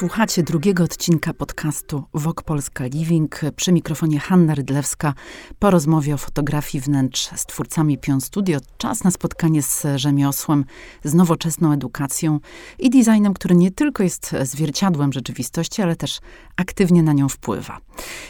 [0.00, 3.40] Słuchacie drugiego odcinka podcastu Wok Polska Living.
[3.56, 5.14] Przy mikrofonie Hanna Rydlewska
[5.58, 8.58] po rozmowie o fotografii wnętrz z twórcami Pion Studio.
[8.78, 10.64] Czas na spotkanie z rzemiosłem,
[11.04, 12.40] z nowoczesną edukacją
[12.78, 16.20] i designem, który nie tylko jest zwierciadłem rzeczywistości, ale też
[16.56, 17.78] aktywnie na nią wpływa.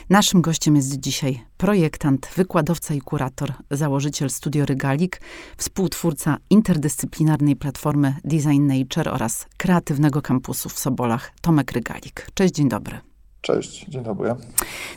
[0.09, 5.21] Naszym gościem jest dzisiaj projektant, wykładowca i kurator, założyciel Studio Rygalik,
[5.57, 12.27] współtwórca interdyscyplinarnej platformy Design Nature oraz kreatywnego kampusu w Sobolach, Tomek Rygalik.
[12.35, 13.10] Cześć, dzień dobry.
[13.41, 14.35] Cześć, dzień dobry.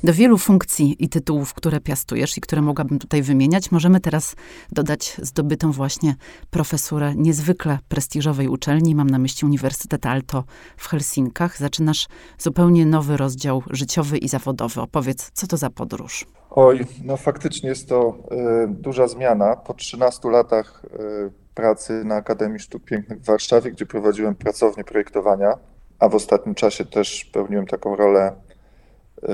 [0.04, 4.36] Do wielu funkcji i tytułów, które piastujesz i które mogłabym tutaj wymieniać, możemy teraz
[4.72, 6.16] dodać zdobytą właśnie
[6.50, 8.96] profesurę niezwykle prestiżowej uczelni.
[8.96, 10.44] Mam na myśli Uniwersytet Alto
[10.78, 11.58] w Helsinkach.
[11.58, 12.08] Zaczynasz
[12.38, 14.82] zupełnie nowy rozdział życiowy i zawodowy.
[14.82, 16.26] Opowiedz, co to za podróż?
[16.50, 18.18] Oj, no faktycznie jest to
[18.63, 19.55] y, duża zmiana.
[19.55, 25.57] Po 13 latach y, pracy na Akademii Sztuk Pięknych w Warszawie, gdzie prowadziłem pracownię projektowania,
[25.99, 28.36] a w ostatnim czasie też pełniłem taką rolę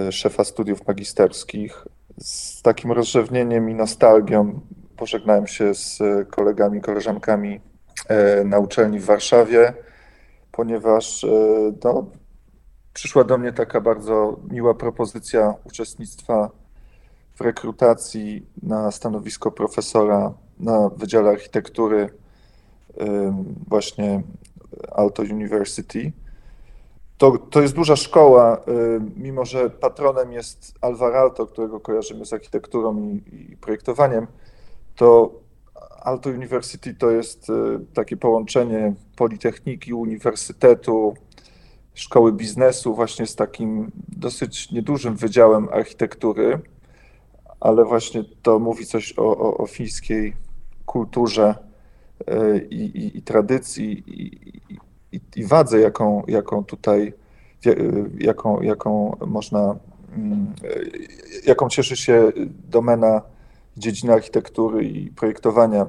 [0.07, 1.87] y, szefa studiów magisterskich.
[2.17, 4.59] Z takim rozrzewnieniem i nostalgią
[4.97, 7.59] pożegnałem się z kolegami i koleżankami
[8.41, 9.73] y, na uczelni w Warszawie,
[10.51, 11.25] ponieważ
[11.83, 12.05] no,
[12.93, 16.49] przyszła do mnie taka bardzo miła propozycja uczestnictwa
[17.35, 22.09] w rekrutacji na stanowisko profesora na Wydziale Architektury
[23.67, 24.23] właśnie
[24.91, 26.11] Alto University.
[27.19, 28.61] To, to jest duża szkoła,
[29.15, 34.27] mimo że patronem jest Alvar Alto, którego kojarzymy z architekturą i, i projektowaniem,
[34.95, 35.31] to
[36.01, 37.47] Alto University to jest
[37.93, 41.13] takie połączenie Politechniki, Uniwersytetu,
[41.93, 46.59] Szkoły Biznesu, właśnie z takim dosyć niedużym wydziałem architektury
[47.59, 50.35] ale właśnie to mówi coś o, o, o fińskiej
[50.85, 51.55] kulturze
[52.27, 54.79] e, i, i, i tradycji i,
[55.35, 57.13] i, wadze, jaką, jaką tutaj,
[57.65, 57.75] e,
[58.17, 59.75] jaką, jaką można,
[60.15, 60.79] mm, e,
[61.45, 62.31] jaką cieszy się
[62.69, 63.21] domena
[63.77, 65.85] dziedziny architektury i projektowania,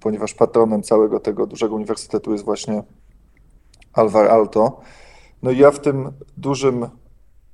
[0.00, 2.82] ponieważ patronem całego tego dużego uniwersytetu jest właśnie
[3.92, 4.80] Alvar Alto.
[5.42, 6.86] No i ja w tym dużym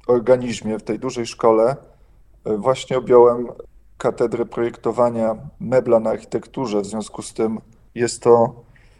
[0.06, 1.76] organizmie, w tej dużej szkole
[2.44, 3.48] Właśnie objąłem
[3.98, 7.60] katedrę projektowania mebla na architekturze, w związku z tym
[7.94, 8.54] jest to,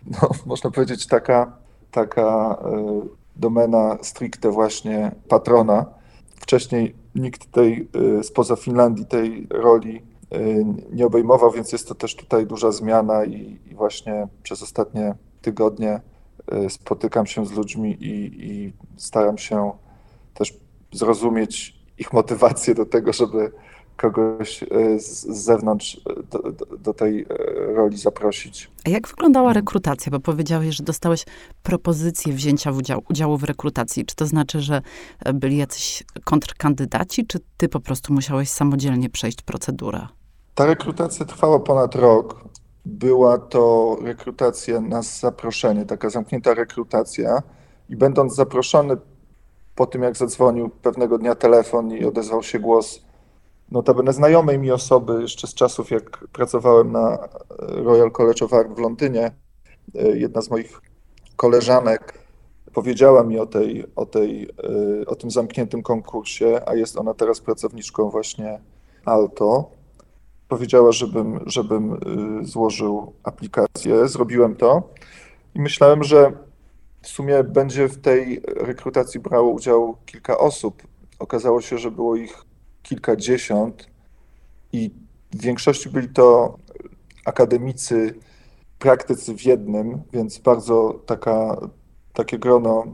[0.07, 1.57] no, można powiedzieć, taka,
[1.91, 3.01] taka e,
[3.37, 5.87] domena stricte właśnie patrona.
[6.37, 10.39] Wcześniej nikt tej e, spoza Finlandii tej roli e,
[10.93, 16.01] nie obejmował, więc jest to też tutaj duża zmiana i, właśnie przez ostatnie tygodnie
[16.69, 19.73] spotykam się z ludźmi i, i staram się
[20.35, 20.59] też
[20.93, 23.53] zrozumieć ich motywację do tego, żeby
[24.01, 26.01] kogoś e, z zewnątrz
[26.31, 27.27] do, do, do, tej e,
[27.75, 28.71] roli zaprosić.
[28.87, 30.13] A jak wyglądała rekrutacja?
[30.13, 31.25] Bo powiedziałeś, że dostałeś
[31.63, 34.07] propozycję wzięcia w udział, udziału w rekrutacji.
[34.07, 34.83] Czy to znaczy, że
[35.35, 40.07] byli jacyś kontrkandydaci, czy ty po prostu musiałeś samodzielnie przejść procedurę?
[40.55, 42.45] Ta rekrutacja trwała ponad rok.
[42.85, 47.43] Była to rekrutacja na zaproszenie, taka zamknięta rekrutacja.
[47.89, 48.97] I będąc zaproszony
[49.75, 53.10] po tym, jak zadzwonił pewnego dnia telefon i odezwał się głos
[53.71, 58.79] notabene znajomej mi osoby jeszcze z czasów, jak pracowałem na Royal College of Art w
[58.79, 59.31] Londynie.
[59.95, 60.81] Jedna z moich
[61.37, 62.19] koleżanek
[62.73, 64.49] powiedziała mi o, tej, o, tej,
[65.07, 68.61] o tym zamkniętym konkursie, a jest ona teraz pracowniczką właśnie
[69.05, 69.71] Alto.
[70.49, 72.01] Powiedziała, żebym, żebym
[72.43, 74.09] złożył aplikację.
[74.09, 74.83] Zrobiłem to
[75.55, 76.33] i myślałem, że
[77.03, 80.83] w sumie będzie w tej rekrutacji brało udział kilka osób.
[81.19, 82.45] Okazało się, że było ich
[82.83, 83.87] kilkadziesiąt
[84.73, 84.91] i
[85.33, 86.59] w większości byli to
[87.25, 88.15] akademicy,
[88.79, 91.57] praktycy w jednym, więc bardzo taka,
[92.13, 92.87] takie grono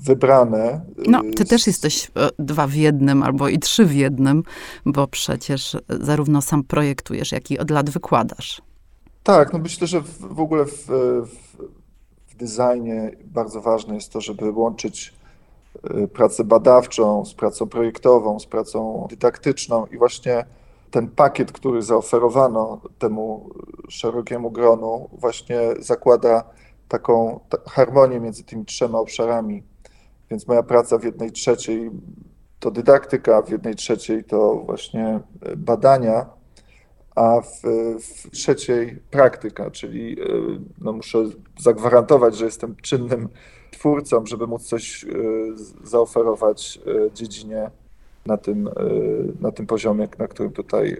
[0.00, 0.80] wybrane.
[1.06, 4.42] No, ty też jesteś e, dwa w jednym albo i trzy w jednym,
[4.86, 8.62] bo przecież zarówno sam projektujesz, jak i od lat wykładasz.
[9.22, 10.86] Tak, no myślę, że w, w ogóle w,
[11.26, 11.68] w,
[12.36, 15.17] designie bardzo ważne jest to, żeby łączyć y,
[16.12, 20.44] pracę badawczą z pracą projektową, z pracą dydaktyczną i właśnie
[20.90, 23.50] ten pakiet, który zaoferowano temu
[23.88, 26.44] szerokiemu gronu, właśnie zakłada
[26.88, 29.62] taką harmonię między tymi trzema obszarami.
[30.30, 31.90] Więc moja praca w jednej trzeciej
[32.60, 35.20] to dydaktyka, w jednej trzeciej to właśnie
[35.56, 36.26] badania,
[37.14, 37.62] a w,
[38.00, 40.24] w, trzeciej praktyka, czyli e,
[40.78, 41.24] no, muszę
[41.58, 43.28] zagwarantować, że jestem czynnym
[43.70, 45.08] twórcą, żeby móc coś e,
[45.84, 47.70] zaoferować e, dziedzinie
[48.26, 48.70] na tym,
[49.40, 50.96] na tym poziomie, na którym tutaj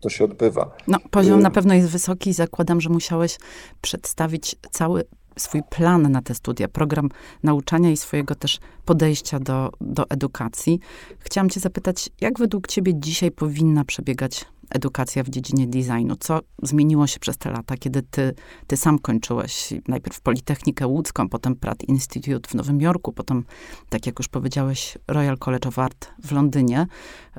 [0.00, 0.70] to się odbywa.
[0.88, 2.32] No, poziom na pewno jest wysoki.
[2.32, 3.38] Zakładam, że musiałeś
[3.82, 5.04] przedstawić cały
[5.38, 7.08] swój plan na te studia, program
[7.42, 10.80] nauczania i swojego też podejścia do, do edukacji.
[11.18, 16.16] Chciałam Cię zapytać, jak według Ciebie dzisiaj powinna przebiegać edukacja w dziedzinie designu?
[16.20, 18.34] Co zmieniło się przez te lata, kiedy Ty,
[18.66, 23.44] ty sam kończyłeś najpierw Politechnikę Łódzką, potem Pratt Institute w Nowym Jorku, potem,
[23.88, 26.86] tak jak już powiedziałeś, Royal College of Art w Londynie.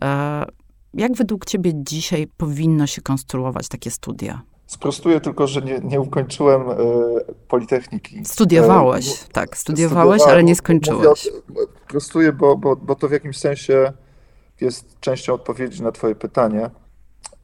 [0.02, 0.46] E,
[0.94, 4.42] jak według Ciebie dzisiaj powinno się konstruować takie studia?
[4.68, 6.76] Sprostuję tylko, że nie, nie ukończyłem e,
[7.48, 8.26] Politechniki.
[8.26, 11.30] Studiowałeś, e, tak, studiowałeś, ale nie skończyłeś.
[11.50, 13.94] Mówię, prostuję, bo, bo, bo to w jakimś sensie
[14.62, 16.70] jest częścią odpowiedzi na Twoje pytanie.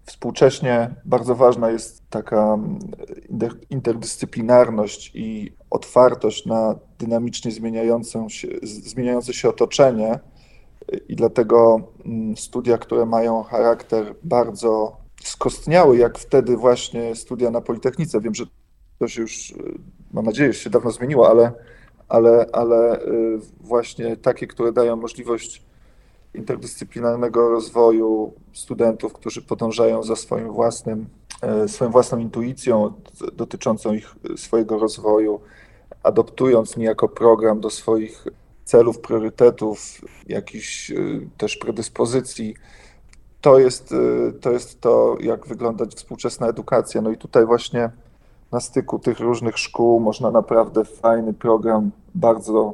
[0.06, 2.80] Współcześnie bardzo ważna jest taka mm,
[3.70, 10.20] interdyscyplinarność i otwartość na dynamicznie zmieniające się, zmieniające się otoczenie.
[11.10, 18.22] I dlatego mm, studia, które mają charakter bardzo skostniały, jak wtedy właśnie studia na Politechnice.
[18.22, 18.46] Wiem, że
[19.00, 19.54] to się już,
[20.14, 21.52] mam nadzieję, że się dawno zmieniło, ale,
[22.10, 25.64] ale, ale y, właśnie takie, które dają możliwość
[26.34, 31.06] interdyscyplinarnego rozwoju studentów, którzy podążają za swoim własnym,
[31.42, 32.94] e, swoją własną intuicją
[33.34, 35.42] dotyczącą ich swojego rozwoju,
[36.04, 38.28] adoptując niejako program do swoich
[38.66, 40.92] celów, priorytetów, jakichś
[41.38, 42.56] też predyspozycji.
[43.44, 47.02] To jest, e, to jest to, jak wygląda współczesna edukacja.
[47.02, 47.90] No i tutaj właśnie
[48.52, 52.74] na styku tych różnych szkół można naprawdę fajny program, bardzo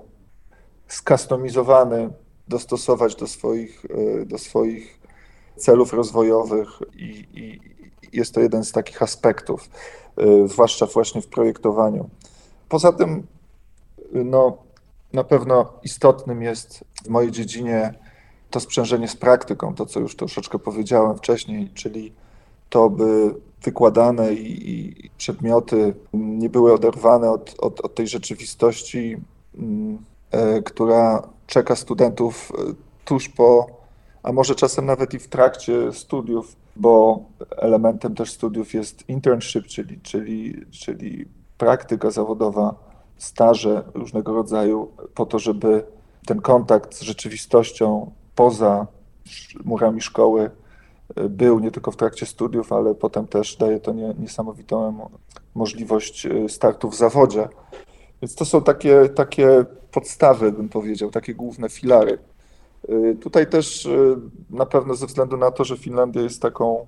[0.88, 2.10] skustomizowany,
[2.48, 5.00] dostosować do swoich, e, do swoich
[5.56, 7.60] celów rozwojowych i, i
[8.14, 9.70] jest to jeden z takich aspektów,
[10.18, 12.10] e, zwłaszcza właśnie w projektowaniu.
[12.70, 13.28] Poza tym,
[14.12, 14.58] no,
[15.14, 17.94] na pewno istotnym jest w mojej dziedzinie
[18.50, 22.14] to sprzężenie z praktyką, to co już troszeczkę powiedziałem wcześniej, czyli
[22.70, 29.18] to, by wykładane i, i przedmioty nie były oderwane od, od, od tej rzeczywistości,
[29.58, 29.98] mm,
[30.32, 32.74] e, która czeka studentów e,
[33.06, 33.68] tuż po,
[34.24, 37.20] a może czasem nawet i w trakcie studiów, bo
[37.58, 41.26] elementem też studiów jest internship, czyli, czyli, czyli
[41.58, 42.76] praktyka zawodowa,
[43.18, 45.84] staże różnego rodzaju, po to, żeby
[46.26, 48.88] ten kontakt z rzeczywistością poza
[49.66, 50.52] murami szkoły
[51.16, 55.10] e, był nie tylko w trakcie studiów, ale potem też daje to niesamowitą
[55.56, 57.48] możliwość e, startu w zawodzie.
[58.22, 62.18] Więc to są takie, takie podstawy, bym powiedział, takie główne filary.
[62.90, 63.88] Y, tutaj też
[64.50, 66.88] na pewno ze względu na to, że Finlandia jest taką,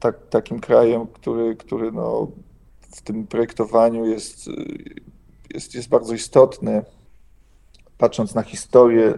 [0.00, 2.28] tak, takim krajem, który, który no,
[2.80, 4.50] w tym projektowaniu jest,
[5.54, 6.84] jest, jest bardzo istotny,
[7.98, 9.14] patrząc na historię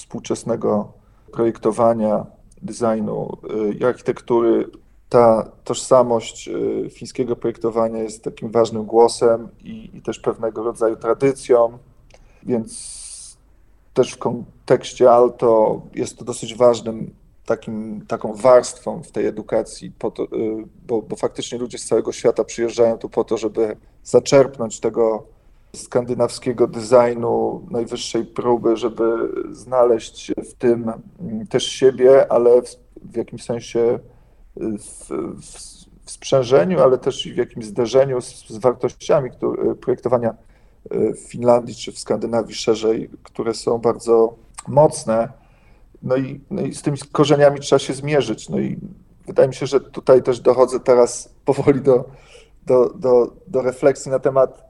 [0.00, 0.92] współczesnego
[1.32, 2.26] projektowania,
[2.62, 3.36] designu
[3.80, 4.70] i architektury,
[5.08, 6.50] ta tożsamość
[6.90, 11.78] fińskiego projektowania jest takim ważnym głosem i, i też pewnego rodzaju tradycją.
[12.42, 13.00] Więc
[13.94, 17.14] też w kontekście Alto jest to dosyć ważnym
[17.46, 20.28] takim, taką warstwą w tej edukacji, to, y,
[20.86, 25.26] bo, bo faktycznie ludzie z całego świata przyjeżdżają tu po to, żeby zaczerpnąć tego
[25.76, 29.04] skandynawskiego designu najwyższej próby, żeby
[29.50, 33.98] znaleźć w tym mm, też siebie, ale w, w jakimś sensie
[34.60, 35.08] y, w,
[35.42, 40.34] w, w sprzężeniu, ale też w jakimś zderzeniu z, z wartościami które, projektowania
[40.90, 44.34] w Finlandii czy w Skandynawii szerzej, które są bardzo
[44.68, 45.32] mocne.
[46.02, 48.48] No i, no i z tymi korzeniami trzeba się zmierzyć.
[48.48, 48.78] No i
[49.26, 52.04] wydaje mi się, że tutaj też dochodzę teraz powoli do,
[52.66, 54.69] do, do, do refleksji na temat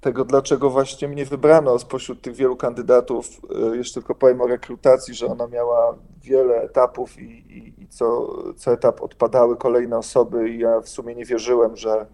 [0.00, 3.28] tego, dlaczego właśnie mnie wybrano spośród tych wielu kandydatów.
[3.72, 8.34] E, jeszcze tylko powiem o rekrutacji, że ona miała wiele etapów i, i, i co,
[8.56, 12.06] co etap odpadały kolejne osoby i ja w sumie nie wierzyłem, że,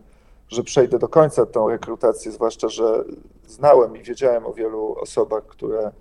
[0.49, 3.05] że przejdę do końca tą rekrutację, zwłaszcza, że
[3.47, 5.93] znałem i wiedziałem o wielu osobach, które,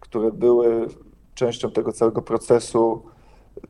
[0.00, 0.88] które były
[1.34, 3.02] częścią tego całego procesu,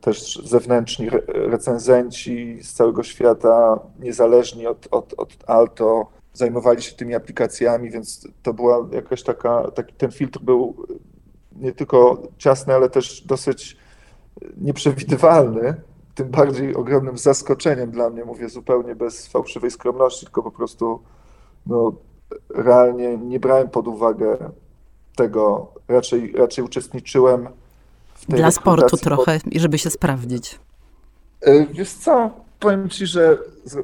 [0.01, 7.89] też zewnętrzni recenzenci z całego świata, niezależni od, od, od Alto, zajmowali się tymi aplikacjami,
[7.89, 10.85] więc to była jakaś taka, taki, ten filtr był
[11.55, 13.77] nie tylko ciasny, ale też dosyć
[14.57, 15.75] nieprzewidywalny
[16.19, 20.99] tym bardziej ogromnym zaskoczeniem dla mnie, mówię zupełnie bez fałszywej skromności, tylko po prostu
[21.65, 21.93] no,
[22.49, 24.37] realnie nie brałem pod uwagę
[25.15, 27.49] tego, raczej, raczej uczestniczyłem
[28.13, 30.59] w tej Dla sportu trochę, i żeby się sprawdzić.
[31.41, 33.37] E, wiesz co, powiem Ci, że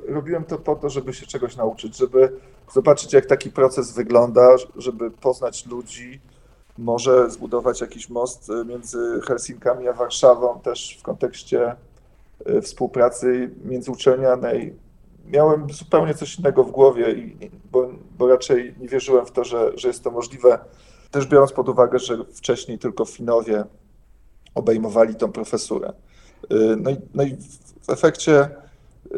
[0.08, 2.32] robiłem to po to, żeby się czegoś nauczyć, żeby
[2.74, 6.20] zobaczyć, jak taki proces wygląda, żeby poznać ludzi,
[6.77, 11.75] może zbudować jakiś most między Helsinkami a Warszawą, też w kontekście
[12.50, 14.75] Y, współpracy międzyuczelnianej
[15.25, 19.72] miałem zupełnie coś innego w głowie, i, bo, bo raczej nie wierzyłem w to, że,
[19.75, 20.60] że jest to możliwe.
[21.12, 23.63] Też biorąc pod uwagę, że wcześniej tylko Finowie
[24.55, 25.94] obejmowali tą profesurę.
[26.51, 27.38] Y, no i, no i
[27.82, 28.50] w efekcie,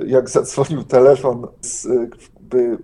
[0.06, 1.48] jak zadzwonił telefon,
[2.40, 2.78] by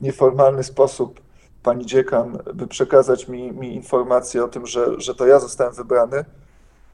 [0.00, 1.20] nieformalny sposób
[1.62, 6.24] pani dziekan, by przekazać mi, mi informację o tym, że, że to ja zostałem wybrany,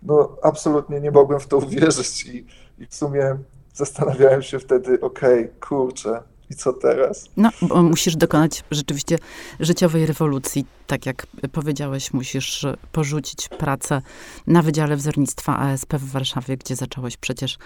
[0.02, 2.47] no absolutnie nie mogłem w to uwierzyć i,
[2.79, 3.37] i w sumie
[3.75, 7.29] zastanawiałem się wtedy, okej, okay, kurczę, i co teraz?
[7.37, 9.19] No, bo musisz dokonać rzeczywiście
[9.61, 10.67] życiowej rewolucji.
[10.87, 14.02] Tak jak powiedziałeś, musisz porzucić pracę
[14.47, 17.59] na Wydziale Wzornictwa ASP w Warszawie, gdzie zacząłeś przecież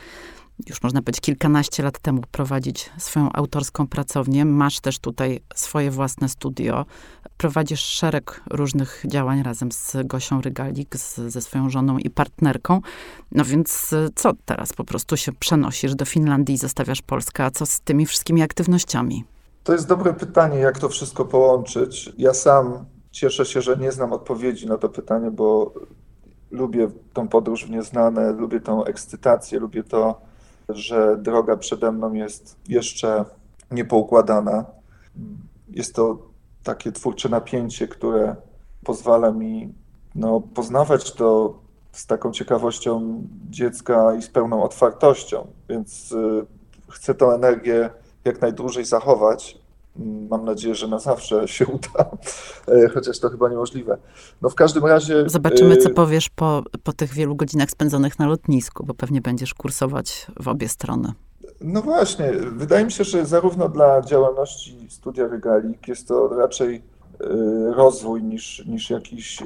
[0.69, 4.45] już można powiedzieć kilkanaście lat temu prowadzić swoją autorską pracownię.
[4.45, 6.87] Masz też tutaj swoje własne studio.
[7.37, 12.81] Prowadzisz szereg różnych działań razem z Gosią Rygalik, z, ze swoją żoną i partnerką.
[13.33, 14.73] No więc e, co teraz?
[14.73, 17.45] Po prostu się przenosisz do Finlandii i zostawiasz Polskę.
[17.45, 19.25] A co z tymi wszystkimi aktywnościami?
[19.65, 22.13] To jest dobre pytanie, jak to wszystko połączyć.
[22.19, 25.73] Ja sam cieszę się, że nie znam odpowiedzi na to pytanie, bo
[26.51, 30.21] lubię tą podróż w nieznane, lubię tą ekscytację, lubię to
[30.69, 33.25] że droga przede mną jest jeszcze
[33.71, 34.65] niepoukładana.
[35.71, 36.19] Jest to
[36.63, 38.37] takie twórcze napięcie, które
[38.85, 39.75] pozwala mi
[40.15, 41.59] no, poznawać to
[41.93, 46.47] z taką ciekawością dziecka i z pełną otwartością, więc y,
[46.89, 47.91] chcę tę energię
[48.25, 49.59] jak najdłużej zachować
[50.31, 52.11] Mam nadzieję, że na zawsze się uda,
[52.69, 53.99] e, chociaż to chyba niemożliwe.
[54.43, 55.25] No w każdym razie.
[55.27, 59.55] Zobaczymy, co e, powiesz po, po tych wielu godzinach spędzonych na lotnisku, bo pewnie będziesz
[59.55, 61.13] kursować w obie strony.
[61.61, 66.83] No właśnie, wydaje mi się, że zarówno dla działalności studia regalik jest to raczej e,
[67.75, 69.43] rozwój niż, niż jakiś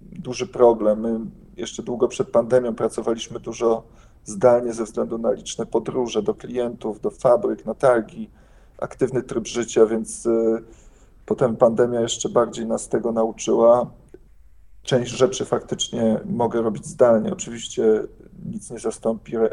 [0.00, 1.00] duży problem.
[1.00, 1.20] My
[1.56, 3.82] jeszcze długo przed pandemią pracowaliśmy dużo
[4.24, 8.30] zdalnie ze względu na liczne podróże do klientów, do fabryk, na targi
[8.80, 10.62] aktywny tryb życia, więc y,
[11.26, 13.90] potem pandemia jeszcze bardziej nas tego nauczyła.
[14.82, 17.32] Część rzeczy faktycznie mogę robić zdalnie.
[17.32, 18.02] Oczywiście
[18.46, 19.50] nic nie zastąpi e,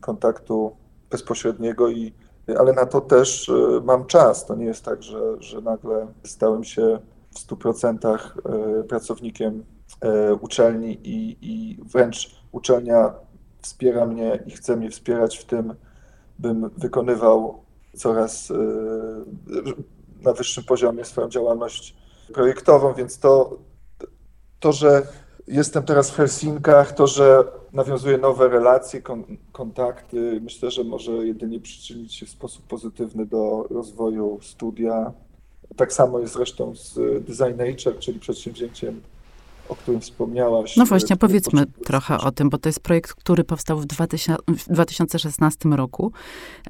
[0.00, 0.76] kontaktu
[1.10, 2.12] bezpośredniego, i,
[2.58, 4.46] ale na to też y, mam czas.
[4.46, 6.98] To nie jest tak, że, że nagle stałem się
[7.30, 9.64] w 100% e, pracownikiem
[10.00, 13.14] e, uczelni i, i wręcz uczelnia
[13.62, 15.74] wspiera mnie i chce mnie wspierać w tym,
[16.38, 17.67] bym wykonywał
[17.98, 18.54] coraz y,
[20.20, 21.96] na wyższym poziomie swoją działalność
[22.32, 23.58] projektową, więc to,
[24.60, 25.06] to że
[25.48, 31.60] jestem teraz w Helsinkach, to, że nawiązuję nowe relacje, kon, kontakty, myślę, że może jedynie
[31.60, 35.12] przyczynić się w sposób pozytywny do rozwoju studia.
[35.76, 39.02] Tak samo jest zresztą z Design Nature, czyli przedsięwzięciem
[39.68, 40.76] o którym wspomniałaś.
[40.76, 44.68] No właśnie, powiedzmy trochę o tym, bo to jest projekt, który powstał w, 2000, w
[44.68, 46.12] 2016 roku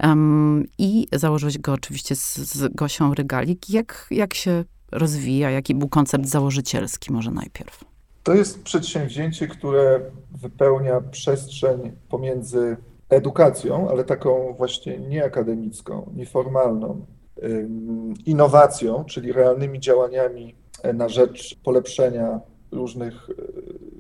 [0.03, 3.71] um, i założyłeś go oczywiście z, z Gosią Rygalik.
[3.71, 5.51] Jak, jak się rozwija?
[5.51, 7.85] Jaki był koncept założycielski może najpierw?
[8.23, 10.01] To jest przedsięwzięcie, które
[10.31, 12.77] wypełnia przestrzeń pomiędzy
[13.09, 17.07] edukacją, ale taką właśnie nieakademicką, nieformalną,
[18.27, 20.55] innowacją, czyli realnymi działaniami
[20.95, 22.41] na rzecz polepszenia
[22.73, 23.35] różnych e,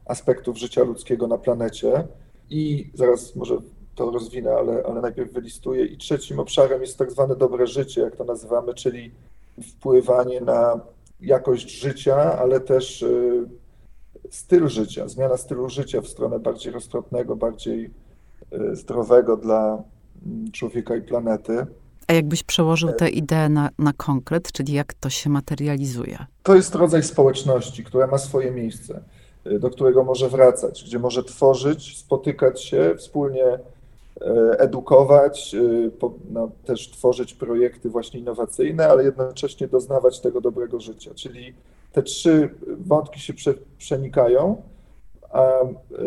[0.07, 2.07] aspektów życia ludzkiego na planecie
[2.51, 3.57] i zaraz może
[3.95, 5.87] to rozwinę, ale, ale najpierw wylistuję.
[5.87, 9.13] I trzecim obszarem jest tak zwane dobre życie, jak to nazywamy, czyli
[9.63, 10.81] wpływanie na
[11.21, 13.09] jakość życia, ale też e,
[14.31, 17.91] styl życia, zmiana stylu życia w stronę bardziej roztropnego, bardziej
[18.51, 19.83] e, zdrowego dla
[20.27, 21.67] mm, człowieka i planety.
[22.09, 26.19] A jakbyś przełożył tę ideę na, na konkret, czyli jak to się materializuje?
[26.43, 29.01] To jest rodzaj społeczności, która ma swoje miejsce,
[29.47, 33.59] y, do którego może wracać, gdzie może tworzyć, spotykać się, wspólnie y,
[34.59, 35.91] edukować, y,
[36.31, 41.11] no, też tworzyć projekty właśnie innowacyjne, ale jednocześnie doznawać tego dobrego życia.
[41.15, 41.55] Czyli
[41.93, 42.51] te trzy
[42.87, 44.63] wątki się prze, przenikają,
[45.31, 45.53] a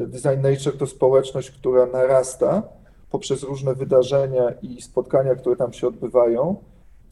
[0.08, 2.64] Design Nature to społeczność, która narasta,
[3.12, 6.56] poprzez różne wydarzenia i spotkania, które tam się odbywają,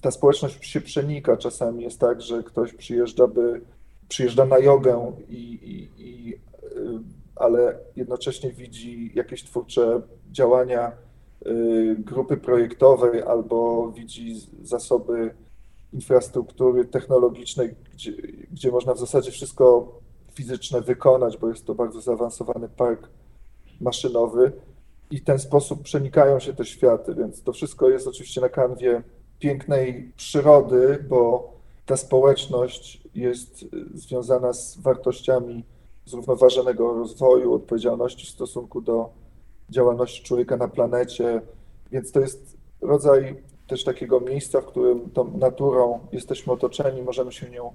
[0.02, 1.38] ta społeczność się przenika.
[1.38, 3.62] Czasami jest tak, że ktoś przyjeżdża, by,
[4.10, 6.40] przyjeżdża na jogę, i, i, i, y,
[7.36, 10.02] ale jednocześnie widzi jakieś twórcze
[10.32, 10.92] działania
[11.48, 15.34] y, grupy projektowej albo widzi zasoby
[15.94, 18.12] infrastruktury technologicznej, gdzie,
[18.52, 19.94] gdzie można w zasadzie wszystko
[20.34, 23.10] fizyczne wykonać, bo jest to bardzo zaawansowany park
[23.82, 24.52] maszynowy
[25.12, 29.02] i w ten sposób przenikają się te światy, więc to wszystko jest oczywiście na kanwie
[29.40, 31.52] pięknej przyrody, bo
[31.86, 35.64] ta społeczność jest związana z wartościami
[36.06, 39.10] zrównoważonego rozwoju, odpowiedzialności w stosunku do
[39.70, 41.42] działalności człowieka na planecie,
[41.92, 43.36] więc to jest rodzaj
[43.68, 47.74] też takiego miejsca, w którym tą naturą jesteśmy otoczeni, możemy się nią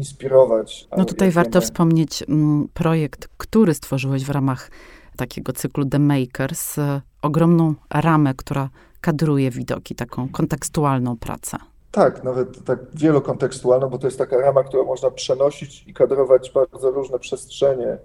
[0.00, 0.88] inspirować.
[0.96, 4.70] No tutaj warto wspomnieć mm, projekt, który stworzyłeś w ramach
[5.16, 8.68] takiego cyklu The Makers, e, ogromną ramę, która
[9.00, 11.58] kadruje widoki, taką kontekstualną pracę.
[11.90, 16.90] Tak, nawet tak wielokontekstualną, bo to jest taka rama, którą można przenosić i kadrować bardzo
[16.90, 17.98] różne przestrzenie e,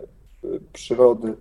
[0.73, 1.35] przyrody.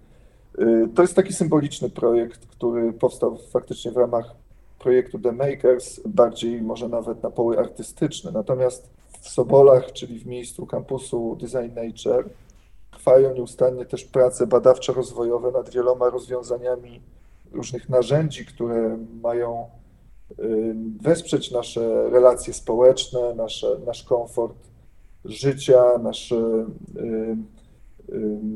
[0.58, 4.34] E, to jest taki symboliczny projekt, który powstał faktycznie w ramach
[4.78, 8.30] projektu The Makers, bardziej może nawet na poły artystyczne.
[8.32, 8.93] Natomiast
[9.24, 12.28] w Sobolach, czyli w miejscu kampusu Design Nature,
[12.90, 17.00] trwają nieustannie też prace badawczo-rozwojowe nad wieloma rozwiązaniami
[17.52, 19.68] różnych narzędzi, które mają
[21.00, 24.56] wesprzeć nasze relacje społeczne, nasze, nasz komfort
[25.24, 26.34] życia, nasz,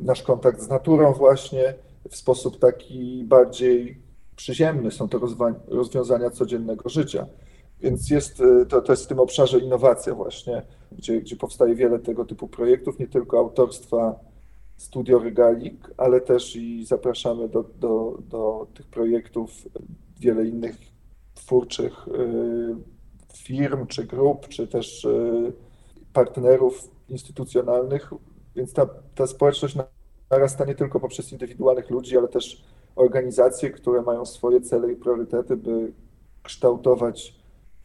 [0.03, 1.75] nasz kontakt z naturą właśnie
[2.11, 3.99] w sposób taki bardziej
[4.37, 4.91] przyziemny.
[4.91, 5.21] Są to
[5.69, 7.27] rozwiązania codziennego życia.
[7.81, 11.99] Więc jest, y, to, to jest w tym obszarze innowacja właśnie, gdzie, gdzie powstaje wiele
[11.99, 14.21] tego typu projektów, nie tylko autorstwa
[14.77, 19.51] Studio Regalik, ale też i zapraszamy do, do, do tych projektów
[20.21, 20.77] wiele innych
[21.35, 22.77] twórczych y,
[23.35, 25.53] firm, czy grup, czy też y,
[26.13, 28.11] partnerów instytucjonalnych,
[28.57, 29.77] więc ta, ta społeczność
[30.31, 32.65] narasta nie tylko poprzez indywidualnych ludzi, ale też
[32.97, 35.93] organizacje, które mają swoje cele i priorytety, by
[36.43, 37.38] kształtować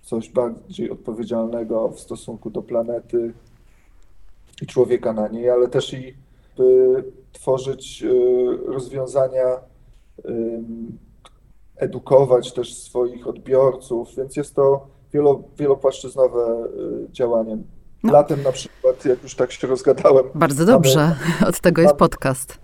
[0.04, 3.34] coś bardziej odpowiedzialnego w stosunku do planety
[4.62, 6.14] i człowieka na niej, ale też i
[6.58, 9.60] by tworzyć y, rozwiązania,
[11.76, 16.68] edukować też swoich odbiorców, więc jest to wielo, wielopłaszczyznowe
[17.08, 17.58] y, działanie.
[18.04, 18.14] No.
[18.14, 20.26] Latem na przykład, jak już tak się rozgadałem.
[20.36, 22.60] Bardzo dobrze, mamy, od tego jest podcast.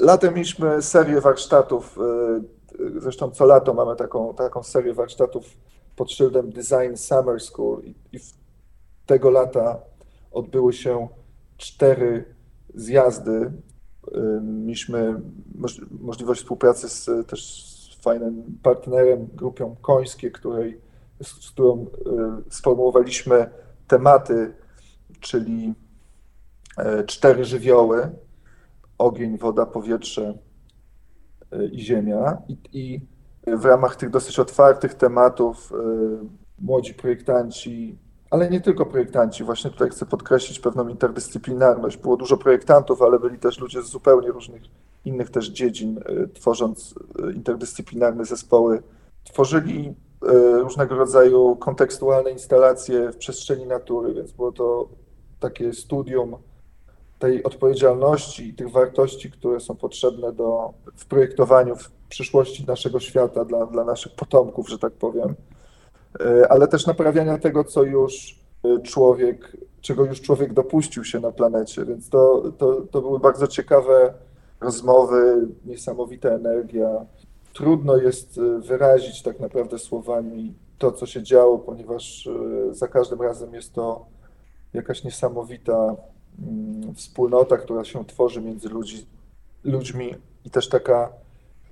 [0.00, 1.98] Latem mieliśmy serię warsztatów
[2.96, 5.56] Zresztą co lato mamy taką, taką serię warsztatów
[5.96, 8.20] pod szyldem Design Summer School i, i
[9.06, 9.78] tego lata
[10.32, 11.08] odbyły się
[11.56, 12.24] cztery
[12.74, 13.52] zjazdy.
[14.42, 15.20] Mieliśmy
[15.54, 17.64] moż, możliwość współpracy z też
[17.98, 20.80] z fajnym partnerem, grupą Końskie, której,
[21.22, 21.86] z którą
[22.50, 23.50] sformułowaliśmy
[23.88, 24.54] tematy,
[25.20, 25.74] czyli
[26.76, 28.10] e, cztery żywioły,
[28.98, 30.38] ogień, woda, powietrze,
[31.72, 32.36] i Ziemia.
[32.48, 33.00] I, I,
[33.56, 35.74] w ramach tych dosyć otwartych tematów y,
[36.58, 37.98] młodzi projektanci,
[38.30, 41.96] ale nie tylko projektanci, właśnie tutaj chcę podkreślić pewną interdyscyplinarność.
[41.96, 44.62] Było dużo projektantów, ale byli też ludzie z zupełnie różnych
[45.04, 46.94] innych też dziedzin, y, tworząc
[47.28, 48.82] y, interdyscyplinarne zespoły.
[49.24, 49.94] Tworzyli
[50.58, 54.88] różnego rodzaju kontekstualne instalacje w przestrzeni natury, więc było to
[55.40, 56.36] takie studium
[57.18, 63.44] tej odpowiedzialności i tych wartości, które są potrzebne do, w projektowaniu w przyszłości naszego świata
[63.44, 65.34] dla, dla naszych potomków, że tak powiem,
[66.20, 71.32] e, ale też naprawiania tego, co już e, człowiek, czego już człowiek dopuścił się na
[71.32, 74.14] planecie, więc to, to, to były bardzo ciekawe
[74.60, 77.06] rozmowy, niesamowita energia.
[77.54, 82.28] Trudno jest e, wyrazić tak naprawdę słowami to, co się działo, ponieważ
[82.70, 84.06] za każdym razem jest to
[84.74, 85.96] jakaś niesamowita
[86.94, 89.06] wspólnota, która się tworzy między ludzi,
[89.64, 91.12] ludźmi i też taka,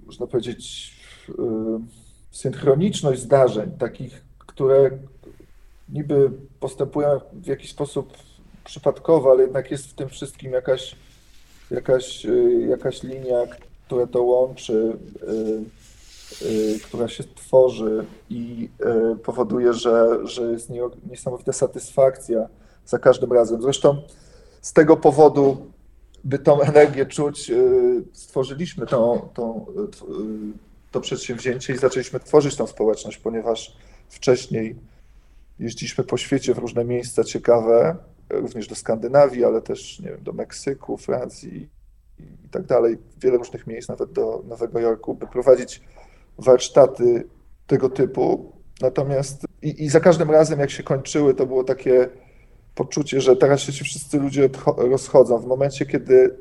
[0.06, 0.92] można powiedzieć,
[1.28, 1.32] y,
[2.30, 4.90] synchroniczność zdarzeń, takich, które
[5.88, 8.12] niby postępują w jakiś sposób
[8.64, 10.96] przypadkowo, ale jednak jest w tym wszystkim jakaś,
[11.70, 13.36] jakaś, y, jakaś linia,
[13.86, 14.96] która to łączy,
[16.42, 18.70] y, która się tworzy i
[19.22, 20.70] powoduje, że, że jest
[21.10, 22.48] niesamowita satysfakcja
[22.86, 23.62] za każdym razem.
[23.62, 24.02] Zresztą
[24.62, 25.72] z tego powodu,
[26.24, 32.66] by tą energię czuć, y, stworzyliśmy tą, tą, y, to przedsięwzięcie i zaczęliśmy tworzyć tą
[32.66, 33.76] społeczność, ponieważ
[34.08, 34.76] wcześniej
[35.58, 37.96] jeździliśmy po świecie w różne miejsca ciekawe,
[38.30, 41.68] również do Skandynawii, ale też nie wiem, do Meksyku, Francji
[42.44, 45.82] i tak dalej, wiele różnych miejsc, nawet do Nowego Jorku, by prowadzić
[46.38, 47.28] warsztaty
[47.66, 48.52] tego typu.
[48.80, 52.08] Natomiast i, i za każdym razem, jak się kończyły, to było takie
[52.76, 55.38] poczucie, że teraz się ci wszyscy ludzie rozchodzą.
[55.38, 56.36] W momencie, kiedy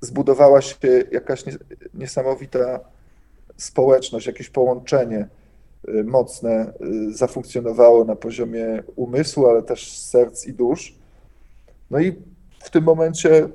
[0.00, 0.76] zbudowała się
[1.12, 1.44] jakaś
[1.94, 2.80] niesamowita
[3.56, 5.28] społeczność, jakieś połączenie
[5.88, 6.72] y, mocne
[7.10, 10.94] y, zafunkcjonowało na poziomie umysłu, ale też serc i dusz.
[11.90, 12.12] No i
[12.64, 13.48] w tym momencie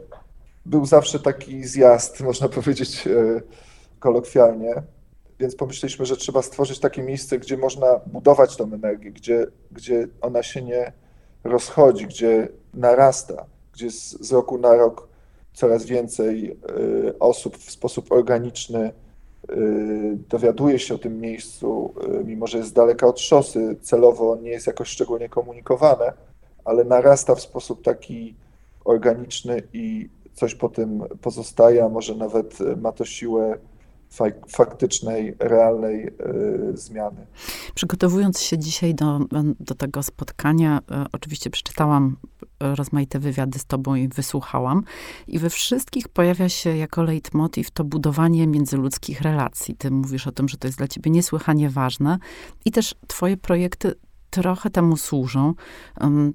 [0.65, 3.41] był zawsze taki zjazd, można powiedzieć y,
[3.99, 4.73] kolokwialnie,
[5.39, 10.43] więc pomyśleliśmy, że trzeba stworzyć takie miejsce, gdzie można budować tą energię, gdzie, gdzie ona
[10.43, 11.02] się nie
[11.43, 15.07] rozchodzi, gdzie narasta, gdzie z, roku na rok
[15.53, 16.57] coraz więcej
[17.09, 18.91] y, osób w sposób organiczny
[20.29, 21.93] dowiaduje się o tym miejscu,
[22.25, 26.13] mimo że jest daleka od szosy, celowo nie jest jakoś szczególnie komunikowane,
[26.65, 28.35] ale narasta w sposób taki
[28.85, 33.57] organiczny i coś po tym pozostaje, a może nawet ma to siłę
[34.49, 37.25] faktycznej, realnej y, zmiany.
[37.75, 39.19] Przygotowując się dzisiaj do,
[39.59, 42.17] do tego spotkania, y, oczywiście przeczytałam
[42.59, 44.83] rozmaite wywiady z tobą i wysłuchałam.
[45.27, 49.75] I we wszystkich pojawia się jako leitmotiv to budowanie międzyludzkich relacji.
[49.75, 52.17] Ty mówisz o tym, że to jest dla ciebie niesłychanie ważne.
[52.65, 53.93] I też twoje projekty
[54.29, 55.53] trochę temu służą.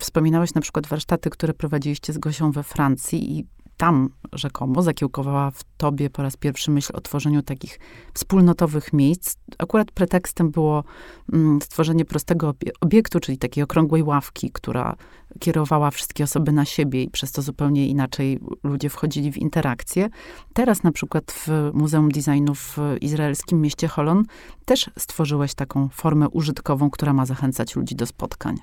[0.00, 3.46] Wspominałeś na przykład warsztaty, które prowadziliście z Gosią we Francji i
[3.78, 7.78] tam rzekomo zakiełkowała w tobie po raz pierwszy myśl o tworzeniu takich
[8.14, 9.36] wspólnotowych miejsc.
[9.58, 10.84] Akurat pretekstem było
[11.32, 14.96] mm, stworzenie prostego obiektu, czyli takiej okrągłej ławki, która
[15.40, 20.08] kierowała wszystkie osoby na siebie i przez to zupełnie inaczej ludzie wchodzili w interakcję.
[20.52, 24.24] Teraz na przykład w Muzeum Designu w izraelskim mieście Holon
[24.64, 28.56] też stworzyłeś taką formę użytkową, która ma zachęcać ludzi do spotkań.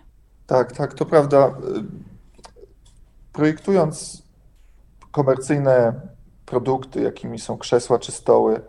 [0.47, 1.57] Tak, tak, to prawda.
[3.33, 4.24] Projektując
[5.15, 5.93] komercyjne
[6.45, 8.61] produkty, jakimi są krzesła czy stoły,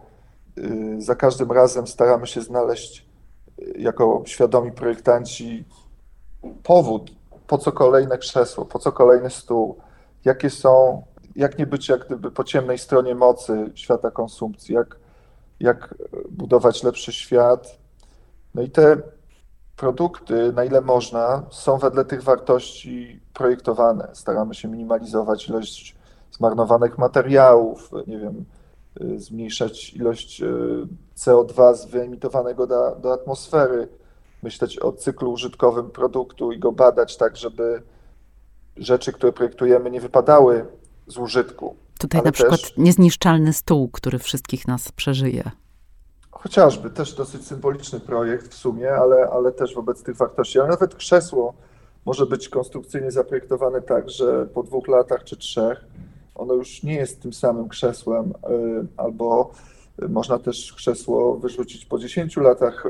[0.59, 3.07] y, za każdym razem staramy się znaleźć
[3.59, 5.65] y, jako świadomi projektanci
[6.63, 7.11] powód,
[7.47, 9.79] po co kolejne krzesło, po co kolejny stół,
[10.25, 11.03] jakie są,
[11.37, 14.97] jak nie być jak gdyby po ciemnej stronie mocy świata konsumpcji, jak,
[15.61, 15.95] jak
[16.31, 17.79] budować lepszy świat.
[18.55, 18.97] No i te
[19.77, 24.09] produkty, na ile można, są wedle tych wartości projektowane.
[24.13, 25.96] Staramy się minimalizować ilość
[26.31, 28.45] zmarnowanych materiałów, nie wiem,
[29.01, 30.47] y, zmniejszać ilość y,
[31.17, 33.89] CO2 wyemitowanego do, do atmosfery,
[34.43, 37.83] myśleć o cyklu użytkowym produktu i go badać tak, żeby
[38.77, 40.67] rzeczy, które projektujemy, nie wypadały
[41.07, 41.77] z użytku.
[41.99, 45.51] Tutaj na przykład też, niezniszczalny stół, który wszystkich nas przeżyje.
[46.31, 50.59] Chociażby, też dosyć symboliczny projekt w sumie, ale, ale też wobec tych wartości.
[50.61, 51.55] Ale nawet krzesło
[52.05, 55.85] może być konstrukcyjnie zaprojektowane tak, że po dwóch latach czy trzech
[56.39, 59.53] ono już nie jest tym samym krzesłem, y, albo
[60.09, 62.87] można też krzesło wyrzucić po 10 latach,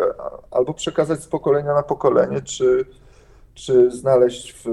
[0.50, 2.84] albo przekazać z pokolenia na pokolenie, czy,
[3.54, 4.66] czy znaleźć w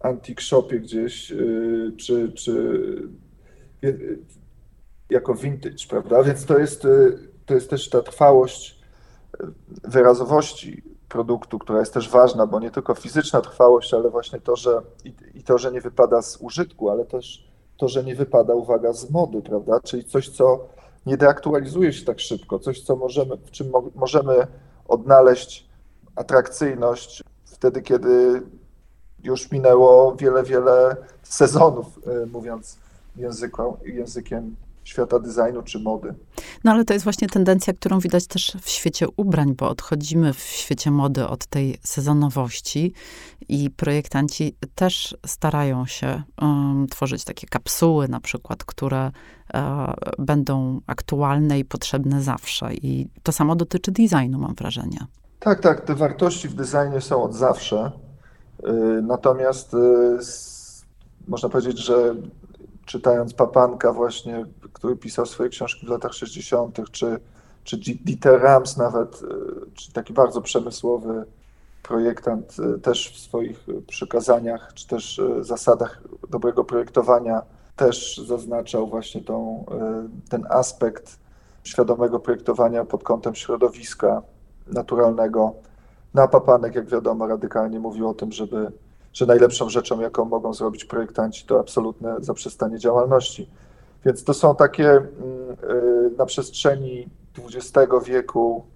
[0.00, 3.08] antique shopie gdzieś, y, czy, czy
[5.10, 6.22] jako vintage, prawda?
[6.22, 8.82] Więc to jest, y, to jest też ta trwałość
[9.84, 14.82] wyrazowości produktu, która jest też ważna, bo nie tylko fizyczna trwałość, ale właśnie to, że
[15.04, 18.92] i, i, to, że nie wypada z użytku, ale też to, że nie wypada, uwaga,
[18.92, 19.80] z mody, prawda?
[19.80, 20.68] Czyli coś, co
[21.06, 24.46] nie deaktualizuje się tak szybko, coś, co możemy, w czym mo możemy
[24.88, 25.68] odnaleźć
[26.16, 28.42] atrakcyjność wtedy, kiedy
[29.22, 31.86] już minęło wiele, wiele sezonów,
[32.22, 32.78] y, mówiąc
[33.16, 36.14] języką, językiem świata designu czy mody.
[36.64, 40.40] No ale to jest właśnie tendencja, którą widać też w świecie ubrań, bo odchodzimy w
[40.40, 42.92] świecie mody od tej sezonowości
[43.48, 49.10] i projektanci też starają się um, tworzyć takie kapsuły na przykład, które
[49.54, 52.74] e, będą aktualne i potrzebne zawsze.
[52.74, 55.06] I to samo dotyczy designu, mam wrażenie.
[55.40, 57.92] Tak, tak, te wartości w designie są od zawsze.
[58.68, 59.78] Y, natomiast y,
[61.28, 62.14] można powiedzieć, że
[62.92, 67.18] czytając Papanka właśnie, który pisał swoje książki w latach 60., czy,
[67.64, 69.26] czy Dieter Rams nawet, e,
[69.74, 71.24] czy taki bardzo przemysłowy
[71.82, 77.42] projektant, e, też w swoich przykazaniach, czy też e, zasadach dobrego projektowania
[77.76, 79.64] też zaznaczał właśnie tą,
[80.28, 81.18] ten aspekt
[81.64, 84.22] świadomego projektowania pod kątem środowiska
[84.66, 85.54] naturalnego.
[86.14, 88.72] Na Papanek, jak wiadomo, radykalnie mówił o tym, żeby
[89.12, 93.50] że najlepszą rzeczą, jaką mogą zrobić projektanci, to absolutne zaprzestanie działalności.
[94.04, 95.10] Więc to są takie mm,
[95.70, 98.66] y, na przestrzeni XX wieku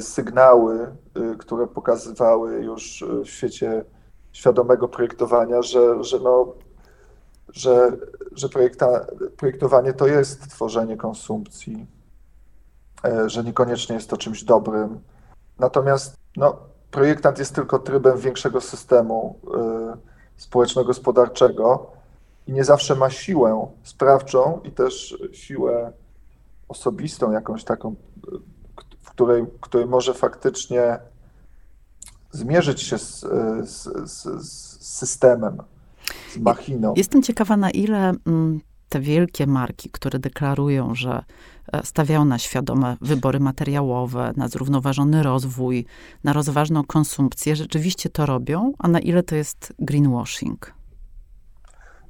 [0.00, 0.96] sygnały,
[1.32, 3.84] y, które pokazywały już w świecie
[4.32, 6.54] świadomego projektowania, że, że, no,
[7.52, 7.96] że,
[8.32, 11.86] że projekta, projektowanie to jest tworzenie konsumpcji,
[13.26, 15.00] że niekoniecznie jest to czymś dobrym.
[15.58, 16.56] Natomiast no,
[16.92, 19.38] projektant jest tylko trybem większego systemu
[19.96, 21.90] y, społeczno-gospodarczego
[22.46, 25.92] i nie zawsze ma siłę sprawczą i też siłę
[26.68, 27.94] osobistą, jakąś taką,
[29.02, 30.98] w której, której może faktycznie
[32.30, 33.20] zmierzyć się z,
[33.64, 35.58] z, z, z systemem,
[36.32, 36.94] z machiną.
[36.96, 41.24] Jestem ciekawa, na ile mm, te wielkie marki, które deklarują, że
[41.84, 45.86] stawiają na świadome wybory materiałowe, na zrównoważony rozwój,
[46.24, 50.74] na rozważną konsumpcję, rzeczywiście to robią, a na ile to jest greenwashing?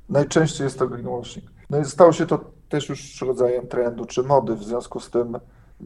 [0.08, 1.44] Najczęściej jest to greenwashing.
[1.70, 4.54] No i stało się to też już rodzajem trendu czy mody.
[4.54, 5.38] W związku z tym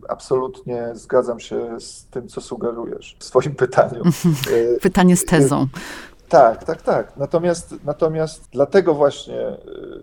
[0.09, 4.03] absolutnie zgadzam się z tym, co sugerujesz w swoim pytaniu.
[4.83, 5.67] Pytanie z tezą.
[6.29, 7.17] Tak, tak, tak.
[7.17, 9.57] Natomiast, natomiast dlatego właśnie,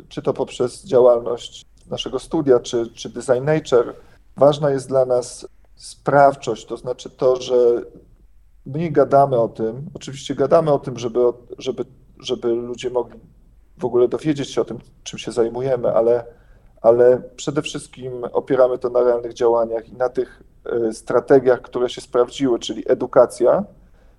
[0.10, 3.96] czy to poprzez działalność naszego studia, czy, czy Design Nature,
[4.38, 7.56] ważna jest dla nas sprawczość, to znaczy to, że
[8.66, 11.20] my nie gadamy o tym, oczywiście gadamy o tym, żeby,
[11.58, 11.86] żeby,
[12.20, 13.20] żeby ludzie mogli
[13.78, 16.26] w ogóle dowiedzieć się o tym, czym się zajmujemy, ale,
[16.82, 22.02] ale przede wszystkim opieramy to na realnych działaniach i na tych e, strategiach, które się
[22.02, 23.64] sprawdziły, czyli edukacja,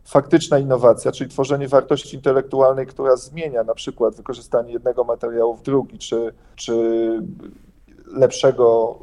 [0.04, 5.98] faktyczna innowacja, czyli tworzenie wartości intelektualnej, która zmienia na przykład wykorzystanie jednego materiału w drugi,
[5.98, 6.74] czy, czy
[8.06, 8.98] lepszego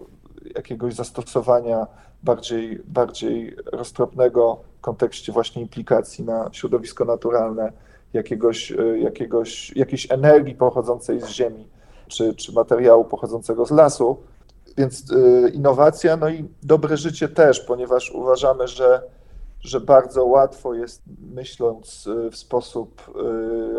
[0.56, 1.88] jakiegoś zastosowania
[2.24, 7.72] bardziej, bardziej roztropnego w kontekście właśnie implikacji na środowisko naturalne,
[8.14, 11.68] jakiegoś, e, jakiegoś, jakiejś energii pochodzącej z ziemi,
[12.08, 14.18] czy, czy materiału pochodzącego z lasu.
[14.78, 19.02] Więc e, innowacja, no i dobre życie też, ponieważ uważamy, że,
[19.62, 21.02] że bardzo łatwo jest,
[21.34, 23.14] myśląc e, w sposób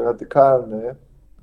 [0.04, 0.94] radykalny,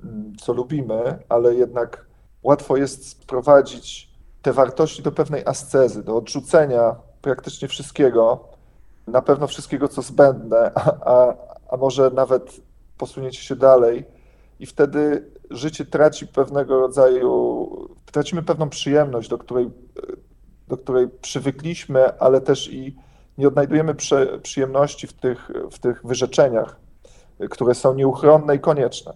[0.04, 2.06] mm, co lubimy, ale jednak
[2.42, 4.10] łatwo jest sprowadzić
[4.42, 8.48] te wartości do pewnej ascezy, do odrzucenia praktycznie wszystkiego,
[9.06, 11.34] na pewno wszystkiego, co zbędne, a, a,
[11.70, 12.60] a może nawet
[12.98, 14.04] posunięcie się dalej.
[14.60, 17.68] I wtedy życie traci pewnego rodzaju,
[18.12, 19.70] tracimy pewną przyjemność, do której,
[20.68, 22.96] do której przywykliśmy, ale też i
[23.40, 26.76] nie odnajdujemy przy, przyjemności w tych, w tych wyrzeczeniach,
[27.50, 29.12] które są nieuchronne i konieczne.